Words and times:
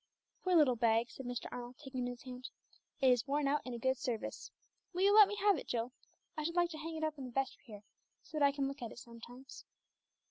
"Poor 0.43 0.55
little 0.55 0.75
bag!" 0.75 1.11
said 1.11 1.27
Mr. 1.27 1.45
Arnold, 1.51 1.75
taking 1.77 2.01
it 2.01 2.09
in 2.09 2.11
his 2.13 2.23
hand. 2.23 2.49
"It 3.01 3.11
is 3.11 3.27
worn 3.27 3.47
out 3.47 3.61
in 3.63 3.75
a 3.75 3.77
good 3.77 3.99
service. 3.99 4.49
Will 4.93 5.03
you 5.03 5.13
let 5.15 5.27
me 5.27 5.35
have 5.35 5.59
it, 5.59 5.67
Jill? 5.67 5.91
I 6.35 6.41
should 6.43 6.55
like 6.55 6.71
to 6.71 6.79
hang 6.79 6.95
it 6.95 7.03
up 7.03 7.19
in 7.19 7.25
the 7.25 7.31
vestry 7.31 7.61
here, 7.67 7.83
so 8.23 8.39
that 8.39 8.43
I 8.45 8.51
can 8.51 8.67
look 8.67 8.81
at 8.81 8.91
it 8.91 8.97
sometimes. 8.97 9.63